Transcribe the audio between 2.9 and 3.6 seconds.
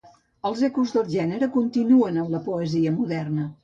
moderna.